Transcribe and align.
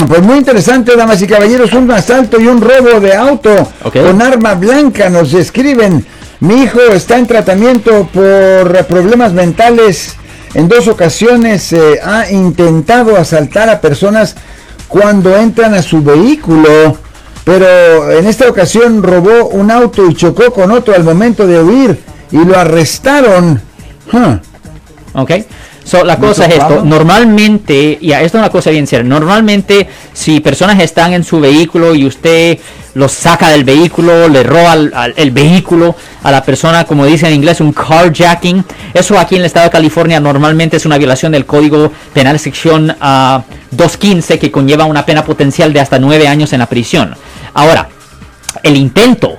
Mm, 0.00 0.06
pues 0.06 0.22
muy 0.22 0.38
interesante, 0.38 0.96
damas 0.96 1.20
y 1.22 1.26
caballeros, 1.26 1.72
un 1.72 1.90
asalto 1.90 2.40
y 2.40 2.46
un 2.46 2.60
robo 2.60 3.00
de 3.00 3.14
auto 3.14 3.50
con 3.92 4.22
arma 4.22 4.54
blanca. 4.54 5.08
Nos 5.10 5.32
escriben, 5.34 6.04
mi 6.40 6.62
hijo 6.62 6.80
está 6.92 7.18
en 7.18 7.26
tratamiento 7.26 8.08
por 8.12 8.84
problemas 8.86 9.32
mentales. 9.32 10.16
En 10.54 10.68
dos 10.68 10.88
ocasiones 10.88 11.72
eh, 11.72 12.00
ha 12.02 12.30
intentado 12.30 13.16
asaltar 13.16 13.68
a 13.68 13.80
personas 13.80 14.36
cuando 14.88 15.36
entran 15.36 15.74
a 15.74 15.82
su 15.82 16.02
vehículo, 16.02 16.96
pero 17.44 18.10
en 18.10 18.26
esta 18.26 18.48
ocasión 18.48 19.02
robó 19.02 19.48
un 19.48 19.70
auto 19.70 20.08
y 20.08 20.14
chocó 20.14 20.52
con 20.52 20.70
otro 20.72 20.94
al 20.94 21.04
momento 21.04 21.46
de 21.46 21.62
huir 21.62 22.00
y 22.32 22.44
lo 22.44 22.58
arrestaron. 22.58 23.60
Huh. 24.12 25.20
¿Ok? 25.20 25.30
So, 25.90 26.04
la 26.04 26.18
cosa 26.18 26.44
es 26.46 26.52
esto. 26.52 26.84
Normalmente, 26.84 27.98
ya, 28.00 28.20
esto 28.22 28.38
es 28.38 28.42
una 28.42 28.50
cosa 28.50 28.70
bien 28.70 28.86
seria. 28.86 29.02
Normalmente, 29.08 29.88
si 30.12 30.38
personas 30.38 30.78
están 30.78 31.12
en 31.14 31.24
su 31.24 31.40
vehículo 31.40 31.96
y 31.96 32.06
usted 32.06 32.58
los 32.94 33.10
saca 33.10 33.48
del 33.48 33.64
vehículo, 33.64 34.28
le 34.28 34.44
roba 34.44 34.70
al- 34.72 34.92
al- 34.94 35.14
el 35.16 35.32
vehículo 35.32 35.96
a 36.22 36.30
la 36.30 36.44
persona, 36.44 36.84
como 36.84 37.06
dice 37.06 37.26
en 37.26 37.34
inglés, 37.34 37.60
un 37.60 37.72
carjacking. 37.72 38.64
Eso 38.94 39.18
aquí 39.18 39.34
en 39.34 39.40
el 39.40 39.46
estado 39.46 39.64
de 39.64 39.70
California 39.70 40.20
normalmente 40.20 40.76
es 40.76 40.86
una 40.86 40.96
violación 40.96 41.32
del 41.32 41.44
Código 41.44 41.90
Penal 42.12 42.38
sección 42.38 42.96
ah, 43.00 43.42
215 43.72 44.38
que 44.38 44.50
conlleva 44.52 44.84
una 44.84 45.04
pena 45.04 45.24
potencial 45.24 45.72
de 45.72 45.80
hasta 45.80 45.98
nueve 45.98 46.28
años 46.28 46.52
en 46.52 46.60
la 46.60 46.66
prisión. 46.66 47.16
Ahora, 47.54 47.88
el 48.62 48.76
intento 48.76 49.38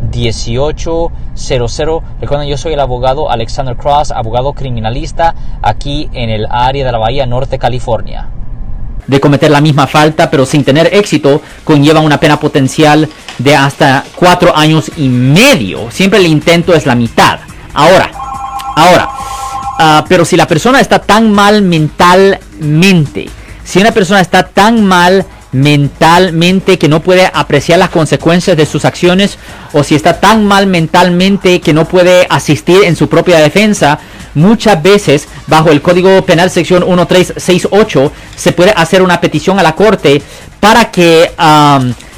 1-800-530-1800. 0.11 2.01
Recuerden, 2.21 2.47
yo 2.47 2.57
soy 2.57 2.73
el 2.73 2.79
abogado 2.79 3.29
Alexander 3.31 3.75
Cross, 3.75 4.11
abogado 4.11 4.53
criminalista 4.53 5.33
aquí 5.61 6.09
en 6.13 6.29
el 6.29 6.45
área 6.49 6.85
de 6.85 6.91
la 6.91 6.97
Bahía 6.97 7.25
Norte, 7.25 7.57
California. 7.57 8.27
de 9.07 9.19
cometer 9.19 9.49
la 9.49 9.61
misma 9.61 9.87
falta, 9.87 10.29
pero 10.29 10.45
sin 10.45 10.63
tener 10.63 10.93
éxito, 10.93 11.41
conlleva 11.63 11.99
una 11.99 12.19
pena 12.19 12.39
potencial 12.39 13.09
de 13.39 13.55
hasta 13.55 14.03
cuatro 14.15 14.55
años 14.55 14.91
y 14.95 15.09
medio. 15.09 15.89
Siempre 15.91 16.19
el 16.19 16.27
intento 16.27 16.73
es 16.73 16.85
la 16.85 16.95
mitad. 16.95 17.39
Ahora, 17.73 18.11
ahora, 18.75 19.09
ah, 19.79 20.05
pero 20.07 20.23
si 20.23 20.37
la 20.37 20.47
persona 20.47 20.79
está 20.79 20.99
tan 20.99 21.31
mal 21.31 21.61
mentalmente, 21.63 23.27
si 23.63 23.79
una 23.79 23.91
persona 23.91 24.21
está 24.21 24.43
tan 24.43 24.85
mal 24.85 25.25
mentalmente 25.51 26.77
que 26.77 26.87
no 26.87 27.01
puede 27.01 27.29
apreciar 27.33 27.79
las 27.79 27.89
consecuencias 27.89 28.55
de 28.55 28.65
sus 28.65 28.85
acciones 28.85 29.37
o 29.73 29.83
si 29.83 29.95
está 29.95 30.19
tan 30.19 30.45
mal 30.45 30.67
mentalmente 30.67 31.59
que 31.59 31.73
no 31.73 31.85
puede 31.85 32.25
asistir 32.29 32.83
en 32.83 32.95
su 32.95 33.09
propia 33.09 33.39
defensa, 33.39 33.99
muchas 34.33 34.81
veces 34.81 35.27
bajo 35.47 35.69
el 35.69 35.81
Código 35.81 36.25
Penal 36.25 36.49
sección 36.49 36.83
1368 36.83 38.11
se 38.35 38.53
puede 38.53 38.71
hacer 38.71 39.01
una 39.01 39.19
petición 39.19 39.59
a 39.59 39.63
la 39.63 39.75
corte 39.75 40.21
para 40.59 40.91
que 40.91 41.31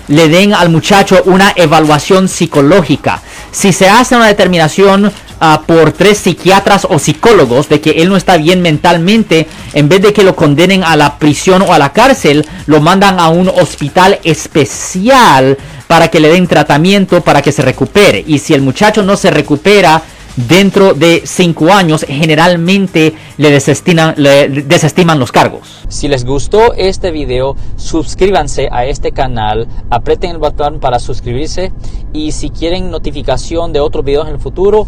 le 0.07 0.27
den 0.27 0.53
al 0.53 0.69
muchacho 0.69 1.21
una 1.25 1.53
evaluación 1.55 2.27
psicológica. 2.27 3.21
Si 3.51 3.71
se 3.71 3.89
hace 3.89 4.15
una 4.15 4.27
determinación 4.27 5.11
ah, 5.39 5.63
por 5.65 5.91
tres 5.91 6.17
psiquiatras 6.17 6.87
o 6.89 6.99
psicólogos 6.99 7.69
de 7.69 7.81
que 7.81 7.91
él 7.91 8.09
no 8.09 8.17
está 8.17 8.37
bien 8.37 8.61
mentalmente, 8.61 9.47
en 9.73 9.89
vez 9.89 10.01
de 10.01 10.13
que 10.13 10.23
lo 10.23 10.35
condenen 10.35 10.83
a 10.83 10.95
la 10.95 11.17
prisión 11.17 11.61
o 11.61 11.73
a 11.73 11.79
la 11.79 11.93
cárcel, 11.93 12.45
lo 12.65 12.81
mandan 12.81 13.19
a 13.19 13.29
un 13.29 13.49
hospital 13.49 14.19
especial 14.23 15.57
para 15.87 16.07
que 16.07 16.19
le 16.19 16.29
den 16.29 16.47
tratamiento 16.47 17.21
para 17.21 17.41
que 17.41 17.51
se 17.51 17.61
recupere. 17.61 18.23
Y 18.25 18.39
si 18.39 18.53
el 18.53 18.61
muchacho 18.61 19.03
no 19.03 19.15
se 19.15 19.31
recupera 19.31 20.01
dentro 20.35 20.93
de 20.93 21.23
cinco 21.25 21.71
años, 21.71 22.05
generalmente 22.07 23.13
le 23.37 23.51
desestiman, 23.51 24.15
le 24.17 24.49
desestiman 24.49 25.19
los 25.19 25.31
cargos. 25.31 25.85
Si 25.89 26.07
les 26.07 26.25
gustó 26.25 26.73
este 26.73 27.11
video, 27.11 27.55
suscríbanse 27.75 28.69
a 28.71 28.85
este 28.85 29.11
canal, 29.11 29.67
aprieten 29.89 30.31
el 30.31 30.37
botón 30.37 30.79
para 30.79 30.99
suscribirse 30.99 31.71
y 32.13 32.31
si 32.31 32.49
quieren 32.49 32.89
notificación 32.89 33.73
de 33.73 33.79
otros 33.79 34.03
videos 34.03 34.27
en 34.27 34.33
el 34.33 34.39
futuro, 34.39 34.87